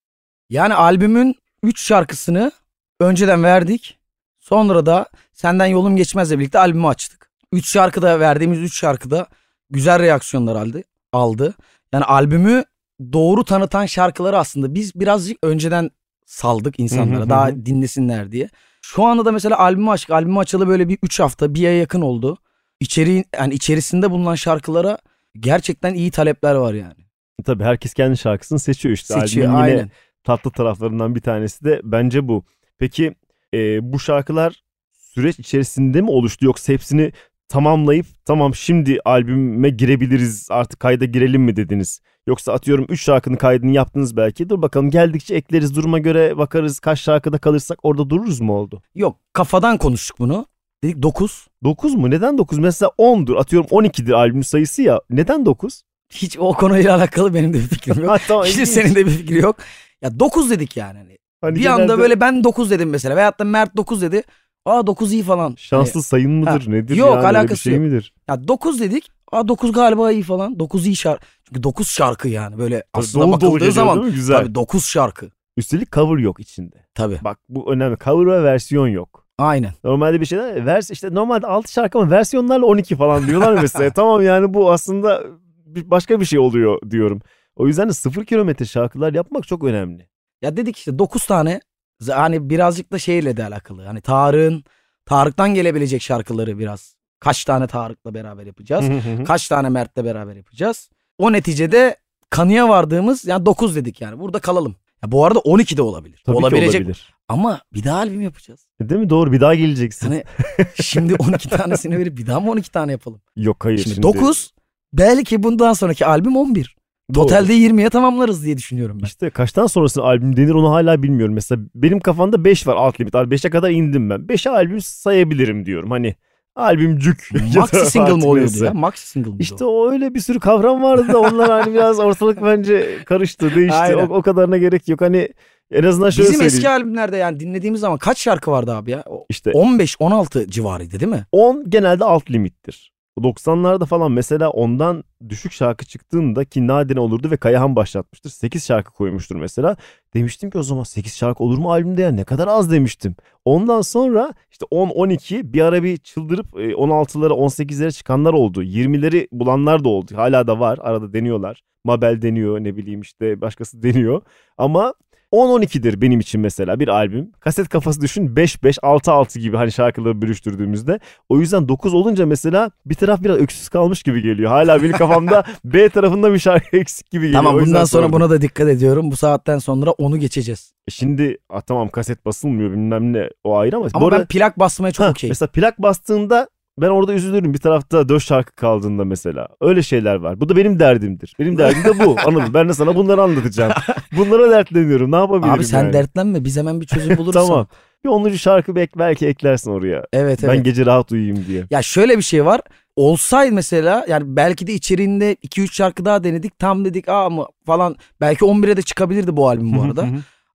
[0.51, 2.53] Yani albümün 3 şarkısını
[3.01, 3.99] önceden verdik.
[4.41, 7.31] Sonra da Senden Yolum Geçmez'le birlikte albümü açtık.
[7.53, 9.27] 3 şarkıda verdiğimiz 3 şarkıda
[9.71, 10.83] güzel reaksiyonlar aldı.
[11.13, 11.55] aldı.
[11.93, 12.65] Yani albümü
[13.13, 15.91] doğru tanıtan şarkıları aslında biz birazcık önceden
[16.27, 18.49] saldık insanlara Hı hı hı daha dinlesinler diye.
[18.83, 20.11] Şu anda da mesela albümü açtık.
[20.11, 22.39] Albümü açalı böyle bir 3 hafta bir aya yakın oldu.
[22.81, 24.99] İçeriğin yani içerisinde bulunan şarkılara
[25.41, 27.07] gerçekten iyi talepler var yani.
[27.45, 29.15] Tabii herkes kendi şarkısını seçiyor işte.
[29.15, 29.91] Seçiyor Albümün yine aynen.
[30.25, 32.45] tatlı taraflarından bir tanesi de bence bu.
[32.79, 33.15] Peki
[33.55, 37.13] e, bu şarkılar süreç içerisinde mi oluştu yoksa hepsini
[37.51, 42.01] tamamlayıp tamam şimdi albüme girebiliriz artık kayda girelim mi dediniz?
[42.27, 47.01] Yoksa atıyorum 3 şarkının kaydını yaptınız belki dur bakalım geldikçe ekleriz duruma göre bakarız kaç
[47.01, 48.83] şarkıda kalırsak orada dururuz mu oldu?
[48.95, 50.47] Yok kafadan konuştuk bunu.
[50.85, 51.47] Dedik 9.
[51.65, 52.11] 9 mu?
[52.11, 52.59] Neden 9?
[52.59, 55.01] Mesela 10'dur atıyorum 12'dir albüm sayısı ya.
[55.11, 55.83] Neden 9?
[56.13, 58.09] Hiç o konuyla alakalı benim de bir fikrim yok.
[58.11, 59.57] Ha, tamam, Hiç senin de bir fikri yok.
[60.03, 60.99] Ya 9 dedik yani.
[60.99, 63.17] Hani Hani bir anda genelde böyle ben 9 dedim mesela.
[63.17, 64.23] Veyahut da Mert 9 dedi.
[64.67, 65.55] Aa 9 iyi falan.
[65.59, 67.83] Şanslı sayın mıdır Ha, nedir yok, yani öyle bir alakası şey yok.
[67.83, 68.15] midir?
[68.27, 69.09] Hani, ya 9 dedik.
[69.33, 70.59] Aa 9 galiba iyi falan.
[70.59, 71.27] 9 iyi şarkı.
[71.49, 74.15] Çünkü 9 şarkı yani böyle aslında dolu dolu bakıldığı geliyor zaman değil mi?
[74.15, 74.37] Güzel.
[74.39, 75.31] tabii 9 şarkı.
[75.57, 76.77] Üstelik cover yok içinde.
[76.95, 77.19] Tabii.
[77.25, 77.97] Bak bu önemli.
[78.05, 79.27] Cover ve versiyon yok.
[79.39, 79.73] Aynen.
[79.85, 83.91] Normalde bir şeyler vers işte normalde 6 şarkı ama versiyonlarla 12 falan diyorlar mesela.
[83.95, 85.23] tamam yani bu aslında
[85.67, 87.21] bir- başka bir şey oluyor diyorum.
[87.57, 90.09] O yüzden de sıfır kilometre şarkılar yapmak çok önemli.
[90.43, 91.61] Ya dedik işte 9 tane
[92.09, 93.85] hani birazcık da şeyle de alakalı.
[93.87, 94.65] Hani Tarık'ın
[95.07, 98.85] Tarık'tan gelebilecek şarkıları biraz kaç tane Tarık'la beraber yapacağız.
[99.27, 100.91] kaç tane Mert'le beraber yapacağız.
[101.19, 101.97] O neticede
[102.31, 104.21] kanıya vardığımız yani 9 dedik yani.
[104.21, 104.77] Burada kalalım.
[105.03, 106.23] Ya bu arada 12 de olabilir.
[106.27, 106.71] Tabii Olabilecek.
[106.73, 107.15] ki olabilir.
[107.29, 108.67] Ama bir daha albüm yapacağız.
[108.81, 109.11] E, Değil mi?
[109.11, 110.09] Doğru bir daha geleceksin.
[110.09, 110.25] Hani
[110.83, 113.21] şimdi 12 tanesini verip bir daha mı 12 tane yapalım?
[113.37, 114.03] Yok hayır Şimdi, şimdi.
[114.03, 114.55] 9
[114.93, 116.77] belki bundan sonraki albüm 11.
[117.15, 117.27] Doğru.
[117.27, 119.07] Totalde 20'ye tamamlarız diye düşünüyorum ben.
[119.07, 121.35] İşte kaçtan sonrasında albüm denir onu hala bilmiyorum.
[121.35, 123.15] Mesela benim kafamda 5 var alt limit.
[123.15, 124.21] 5'e kadar indim ben.
[124.21, 125.91] 5'e albüm sayabilirim diyorum.
[125.91, 126.15] Hani
[126.57, 127.29] albümcük.
[127.57, 128.65] Maxi single mı oluyordu neyse.
[128.65, 128.73] ya?
[128.73, 129.69] Maxi single mıydı İşte o?
[129.69, 133.77] o öyle bir sürü kavram vardı da onlar hani biraz ortalık bence karıştı, değişti.
[133.79, 134.07] Aynen.
[134.07, 135.01] O, o kadarına gerek yok.
[135.01, 135.29] Hani
[135.71, 136.57] en azından şöyle Bizim söyleyeyim.
[136.57, 139.05] eski albümlerde yani dinlediğimiz zaman kaç şarkı vardı abi ya?
[139.29, 141.25] İşte 15-16 civarıydı değil mi?
[141.33, 142.93] 10 genelde alt limittir.
[143.23, 148.31] 90'larda falan mesela ondan düşük şarkı çıktığında ki nadiren olurdu ve Kayahan başlatmıştır.
[148.31, 149.77] 8 şarkı koymuştur mesela.
[150.15, 153.17] Demiştim ki o zaman 8 şarkı olur mu albümde ya ne kadar az demiştim.
[153.45, 158.63] Ondan sonra işte 10-12 bir ara bir çıldırıp e, 16'lara 18'lere çıkanlar oldu.
[158.63, 160.13] 20'leri bulanlar da oldu.
[160.15, 161.63] Hala da var arada deniyorlar.
[161.85, 164.23] Mabel deniyor ne bileyim işte başkası deniyor.
[164.59, 164.95] Ama
[165.33, 167.33] 10-12'dir benim için mesela bir albüm.
[167.41, 171.01] Kaset kafası düşün 5-5, 6-6 gibi hani şarkıları bölüştürdüğümüzde.
[171.29, 174.51] O yüzden 9 olunca mesela bir taraf biraz öksüz kalmış gibi geliyor.
[174.51, 177.43] Hala benim kafamda B tarafında bir şarkı eksik gibi geliyor.
[177.43, 178.13] Tamam bundan sonra sordum.
[178.13, 179.11] buna da dikkat ediyorum.
[179.11, 180.73] Bu saatten sonra onu geçeceğiz.
[180.89, 183.87] E Şimdi ah, tamam kaset basılmıyor bilmem ne o ayrı ama.
[183.95, 185.31] Ama bu arada- ben plak basmaya çok okeyim.
[185.31, 189.49] Mesela plak bastığında ben orada üzülürüm bir tarafta 4 şarkı kaldığında mesela.
[189.61, 190.41] Öyle şeyler var.
[190.41, 191.35] Bu da benim derdimdir.
[191.39, 192.17] Benim derdim de bu.
[192.27, 192.55] Anladın?
[192.55, 193.73] Ben de sana bunları anlatacağım.
[194.17, 195.13] Bunlara dertleniyorum.
[195.13, 195.93] Ne yapabilirim Abi sen yani?
[195.93, 197.35] dertlenme biz hemen bir çözüm buluruz.
[197.49, 197.67] Tamam.
[198.05, 198.31] Bir 10.
[198.31, 200.05] şarkı bek belki eklersin oraya.
[200.13, 200.55] Evet evet.
[200.57, 201.65] Ben gece rahat uyuyayım diye.
[201.71, 202.61] Ya şöyle bir şey var.
[202.97, 206.59] Olsaydı mesela yani belki de içeriğinde 2-3 şarkı daha denedik.
[206.59, 207.97] Tam dedik aa mı falan.
[208.21, 210.07] Belki 11'e de çıkabilirdi bu albüm bu arada.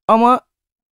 [0.07, 0.39] Ama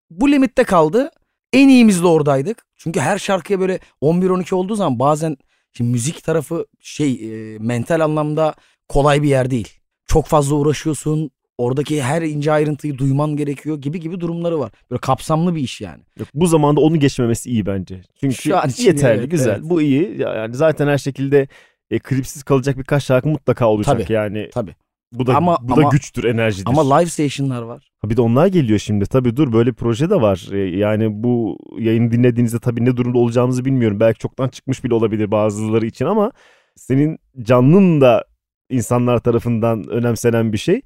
[0.10, 1.12] bu limitte kaldı.
[1.53, 2.65] En iyimizde oradaydık.
[2.77, 5.38] Çünkü her şarkıya böyle 11-12 olduğu zaman bazen
[5.73, 8.53] şimdi müzik tarafı şey e, mental anlamda
[8.89, 9.67] kolay bir yer değil.
[10.07, 11.31] Çok fazla uğraşıyorsun.
[11.57, 14.71] Oradaki her ince ayrıntıyı duyman gerekiyor gibi gibi durumları var.
[14.91, 16.03] Böyle kapsamlı bir iş yani.
[16.19, 18.01] Yok, bu zamanda onu geçmemesi iyi bence.
[18.19, 19.51] Çünkü Şu an için yeterli, evet, güzel.
[19.51, 19.62] evet.
[19.63, 20.21] Bu iyi.
[20.21, 21.47] Ya- Yani zaten her şekilde
[21.91, 24.13] e, klipsiz kalacak birkaç şarkı mutlaka olacak Tabii.
[24.13, 24.49] yani.
[24.53, 24.75] Tabii.
[25.12, 26.69] Bu da Ama- bu da ama- güçtür, enerjidir.
[26.69, 27.91] Ama live station'lar var.
[28.02, 29.06] Ha bir de onlar geliyor şimdi.
[29.06, 30.48] Tabii dur böyle bir proje de var.
[30.54, 34.00] E, Yani bu yayını dinlediğinizde tabii ne durumda olacağımızı bilmiyorum.
[34.00, 36.32] Belki çoktan çıkmış bile olabilir bazıları için ama
[36.76, 38.26] senin canlın da
[38.69, 40.82] insanlar tarafından önemsenen bir şey.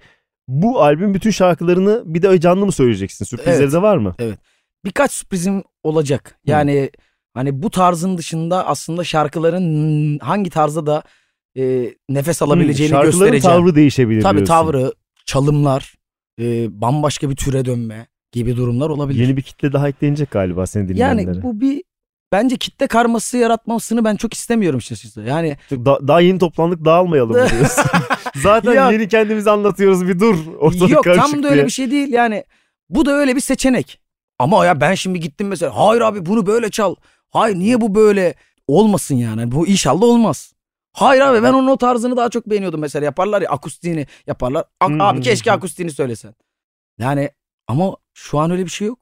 [0.48, 3.26] Bu albüm bütün şarkılarını bir de canlı mı söyleyeceksin?
[3.26, 3.74] Sürprizleri Evet.
[3.74, 4.16] de var mı?
[4.86, 6.40] birkaç sürprizim olacak.
[6.46, 6.90] Yani
[7.34, 11.04] hani bu tarzın dışında aslında şarkıların hangi tarzda da
[11.58, 13.58] e, nefes alabileceğini Hmm, Şarkıların göstereceğim.
[13.58, 14.54] tavrı değişebilir Tabii diyorsun.
[14.54, 14.94] tavrı,
[15.26, 15.96] çalımlar,
[16.42, 19.20] e, bambaşka bir türe dönme gibi durumlar olabilir.
[19.20, 21.26] Yeni bir kitle daha eklenecek galiba seni dinleyenlere.
[21.28, 21.84] yani bu bir
[22.32, 25.22] bence kitle karması yaratmasını ben çok istemiyorum açıkçası.
[25.22, 27.84] Yani da- daha yeni toplandık dağılmayalım diyorsun.
[28.36, 28.92] Zaten Yok.
[28.92, 30.36] yeni kendimizi anlatıyoruz bir dur.
[30.60, 31.66] Ortalık yok tam da öyle diye.
[31.66, 32.44] bir şey değil yani.
[32.89, 34.00] Bu da öyle bir seçenek.
[34.39, 36.96] Ama ya ben şimdi gittim mesela hayır abi bunu böyle çal.
[37.30, 38.34] Hayır niye bu böyle
[38.68, 39.52] olmasın yani.
[39.52, 40.53] Bu inşallah olmaz.
[40.94, 44.66] Hayır abi ben onun o tarzını daha çok beğeniyordum mesela yaparlar ya akustiğini yaparlar.
[44.80, 46.36] A- Hı hı abi keşke akustiğini söylesen.
[47.00, 47.30] Yani
[47.68, 49.00] ama şu an öyle bir şey yok.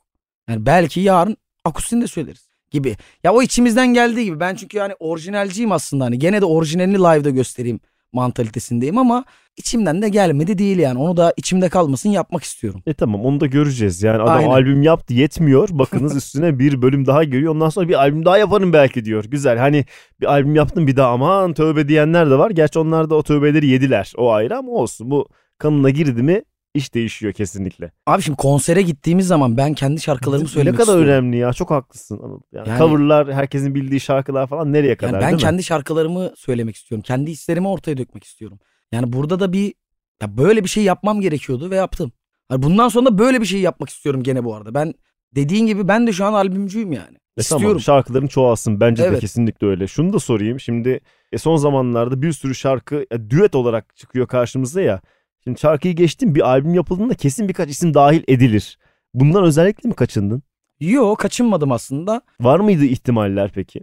[0.49, 2.97] Yani belki yarın akustiğini de söyleriz gibi.
[3.23, 4.39] Ya o içimizden geldiği gibi.
[4.39, 7.79] Ben çünkü yani orijinalciyim aslında hani gene de orijinalini live'da göstereyim
[8.13, 9.25] mantalitesindeyim ama
[9.57, 10.99] içimden de gelmedi değil yani.
[10.99, 12.83] Onu da içimde kalmasın yapmak istiyorum.
[12.87, 14.03] E tamam onu da göreceğiz.
[14.03, 14.49] Yani adam Aynen.
[14.49, 15.69] albüm yaptı yetmiyor.
[15.71, 17.53] Bakınız üstüne bir bölüm daha geliyor.
[17.55, 19.25] Ondan sonra bir albüm daha yaparım belki diyor.
[19.25, 19.57] Güzel.
[19.57, 19.85] Hani
[20.21, 22.51] bir albüm yaptım bir daha aman tövbe diyenler de var.
[22.51, 24.13] Gerçi onlar da o tövbeleri yediler.
[24.17, 25.11] O ayrı ama olsun.
[25.11, 26.41] Bu kanına girdi mi
[26.73, 27.91] iş değişiyor kesinlikle.
[28.07, 31.23] Abi şimdi konsere gittiğimiz zaman ben kendi şarkılarımı söylemek ne kadar istiyorum.
[31.25, 31.53] önemli ya.
[31.53, 32.39] Çok haklısın Anıl.
[32.51, 35.41] Yani, Yani- coverlar, herkesin bildiği şarkılar falan nereye kadar Yani ben değil mi?
[35.41, 37.03] kendi şarkılarımı söylemek istiyorum.
[37.07, 38.59] Kendi hislerimi ortaya dökmek istiyorum.
[38.91, 39.73] Yani burada da bir
[40.21, 42.11] ya böyle bir şey yapmam gerekiyordu ve yaptım.
[42.49, 44.73] Hani bundan sonra da böyle bir şey yapmak istiyorum gene bu arada.
[44.73, 44.93] Ben
[45.35, 47.17] dediğin gibi ben de şu an albümcüyüm yani.
[47.37, 47.65] E istiyorum.
[47.67, 49.19] Tamam, şarkıların çoğalsın bence de Evet.
[49.19, 49.87] kesinlikle öyle.
[49.87, 50.99] Şunu da sorayım şimdi
[51.31, 55.01] e, son zamanlarda bir sürü şarkı e, düet olarak çıkıyor karşımıza ya.
[55.43, 58.77] Şimdi şarkıyı geçtim bir albüm yapıldığında kesin birkaç isim dahil edilir.
[59.13, 60.43] Bundan özellikle mi kaçındın?
[60.79, 62.21] Yo kaçınmadım aslında.
[62.41, 63.81] Var mıydı ihtimaller peki?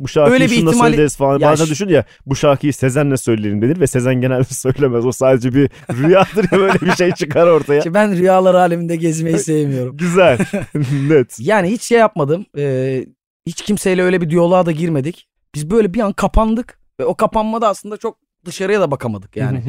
[0.00, 1.38] Bu şarkıyı Öyle bir şununla ihtimali- söyleriz falan.
[1.38, 5.06] Ya Bazen ş- düşün ya bu şarkıyı Sezen'le söyleyelim denir ve Sezen genelde söylemez.
[5.06, 7.80] O sadece bir rüyadır ya böyle bir şey çıkar ortaya.
[7.80, 9.96] Ki ben rüyalar aleminde gezmeyi sevmiyorum.
[9.96, 10.38] Güzel.
[11.08, 11.36] Net.
[11.40, 12.46] Yani hiç şey yapmadım.
[12.58, 13.04] Ee,
[13.46, 15.28] Hiç kimseyle öyle bir diyaloğa da girmedik.
[15.54, 19.62] Biz böyle bir an kapandık ve o kapanmada aslında çok dışarıya da bakamadık yani.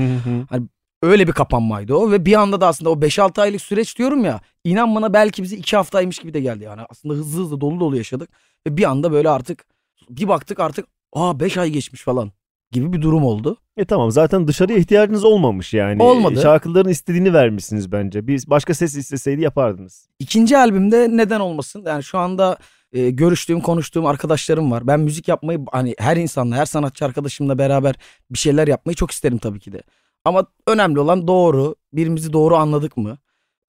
[1.05, 4.41] Öyle bir kapanmaydı o ve bir anda da aslında o 5-6 aylık süreç diyorum ya
[4.63, 6.81] inan bana belki bizi 2 haftaymış gibi de geldi yani.
[6.89, 8.29] Aslında hızlı hızlı dolu dolu yaşadık
[8.67, 9.65] ve bir anda böyle artık
[10.09, 12.31] bir baktık artık aa 5 ay geçmiş falan
[12.71, 13.57] gibi bir durum oldu.
[13.77, 16.03] E tamam zaten dışarıya ihtiyacınız olmamış yani.
[16.03, 16.41] Olmadı.
[16.41, 18.27] Şarkıların istediğini vermişsiniz bence.
[18.27, 20.09] Biz başka ses isteseydi yapardınız.
[20.19, 21.83] İkinci albümde neden olmasın?
[21.85, 22.57] Yani şu anda
[22.93, 24.87] e, görüştüğüm, konuştuğum arkadaşlarım var.
[24.87, 27.95] Ben müzik yapmayı hani her insanla, her sanatçı arkadaşımla beraber
[28.31, 29.81] bir şeyler yapmayı çok isterim tabii ki de.
[30.25, 33.17] Ama önemli olan doğru, birbirimizi doğru anladık mı?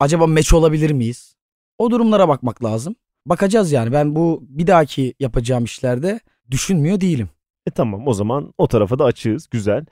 [0.01, 1.37] Acaba meç olabilir miyiz?
[1.79, 2.97] O durumlara bakmak lazım.
[3.27, 3.93] Bakacağız yani.
[3.93, 7.29] Ben bu bir dahaki yapacağım işlerde düşünmüyor değilim.
[7.67, 9.49] E tamam o zaman o tarafa da açığız.
[9.51, 9.85] Güzel.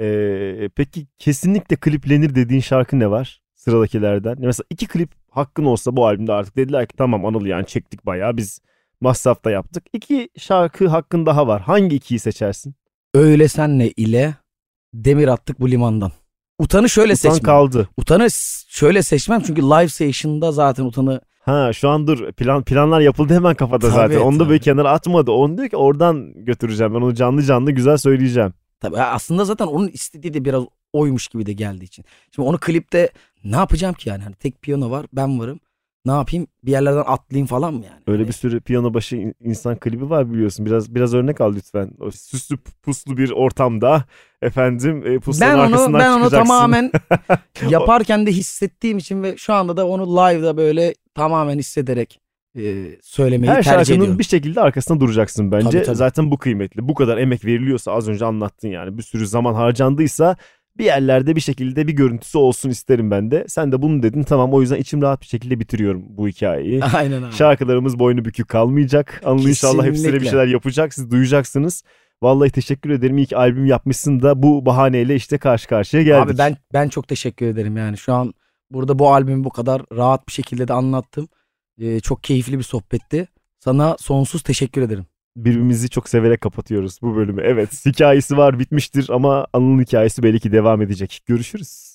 [0.00, 4.36] Ee, peki kesinlikle kliplenir dediğin şarkı ne var sıradakilerden?
[4.40, 8.36] Mesela iki klip hakkın olsa bu albümde artık dediler ki tamam Anıl yani çektik bayağı
[8.36, 8.60] biz
[9.00, 9.84] masrafta yaptık.
[9.92, 11.62] İki şarkı hakkın daha var.
[11.62, 12.74] Hangi ikiyi seçersin?
[13.14, 14.34] Öyle senle ile
[14.94, 16.12] demir attık bu limandan.
[16.58, 17.42] Utanı şöyle Utan seçmem.
[17.42, 17.88] kaldı.
[17.96, 18.28] Utanı
[18.68, 23.54] şöyle seçmem çünkü live session'da zaten utanı Ha şu an dur plan planlar yapıldı hemen
[23.54, 24.20] kafada Tabii, zaten.
[24.26, 24.64] Onu da böyle tabii.
[24.64, 25.30] kenara atmadı.
[25.30, 26.94] Onu diyor ki oradan götüreceğim.
[26.94, 28.54] Ben onu canlı canlı güzel söyleyeceğim.
[28.80, 32.04] Tabii aslında zaten onun istediği de biraz oymuş gibi de geldiği için.
[32.34, 33.10] Şimdi onu klipte
[33.44, 34.22] ne yapacağım ki yani?
[34.22, 35.60] Hani tek piyano var, ben varım.
[36.06, 36.46] Ne yapayım?
[36.64, 38.00] Bir yerlerden atlayayım falan mı yani?
[38.06, 40.66] Öyle bir sürü piyano başı in- insan klibi var biliyorsun.
[40.66, 41.90] Biraz biraz örnek al lütfen.
[42.00, 44.04] O süslü puslu bir ortamda
[44.42, 46.90] efendim e, pusulanın ben onu arkasından ben onu tamamen
[47.68, 52.20] yaparken de hissettiğim için ve şu anda da onu live'da böyle tamamen hissederek
[52.58, 54.18] e, söylemeyi Her tercih şarkının ediyorum.
[54.18, 55.70] bir şekilde arkasında duracaksın bence.
[55.70, 55.96] Tabii, tabii.
[55.96, 56.88] Zaten bu kıymetli.
[56.88, 58.98] Bu kadar emek veriliyorsa az önce anlattın yani.
[58.98, 60.36] Bir sürü zaman harcandıysa
[60.78, 63.44] bir yerlerde bir şekilde bir görüntüsü olsun isterim ben de.
[63.48, 64.22] Sen de bunu dedin.
[64.22, 66.84] Tamam o yüzden içim rahat bir şekilde bitiriyorum bu hikayeyi.
[66.94, 67.32] Aynen abi.
[67.32, 69.20] Şarkılarımız boynu bükük kalmayacak.
[69.24, 70.94] Anıl inşallah hepsine bir şeyler yapacak.
[70.94, 71.82] Siz duyacaksınız.
[72.22, 73.18] Vallahi teşekkür ederim.
[73.18, 76.30] İyi ki albüm yapmışsın da bu bahaneyle işte karşı karşıya geldik.
[76.30, 78.34] Abi ben ben çok teşekkür ederim yani şu an
[78.70, 81.28] burada bu albümü bu kadar rahat bir şekilde de anlattım.
[81.80, 83.28] Ee, çok keyifli bir sohbetti.
[83.58, 85.06] Sana sonsuz teşekkür ederim.
[85.36, 87.42] Birbirimizi çok severek kapatıyoruz bu bölümü.
[87.44, 91.20] Evet hikayesi var bitmiştir ama Anıl'ın hikayesi belki devam edecek.
[91.26, 91.91] Görüşürüz.